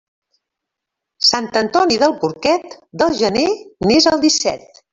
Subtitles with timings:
[1.27, 3.47] Sant Antoni del porquet del gener
[3.91, 4.85] n'és el disset.